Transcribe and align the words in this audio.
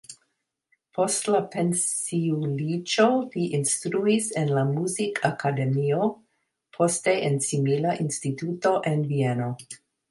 Post 0.99 1.27
la 1.33 1.41
pensiuliĝo 1.55 3.05
li 3.35 3.45
instruis 3.59 4.31
en 4.43 4.55
la 4.57 4.65
Muzikakademio, 4.73 6.11
poste 6.81 7.17
en 7.31 7.41
simila 7.53 7.97
instituto 8.09 8.79
en 8.95 9.11
Vieno. 9.15 9.57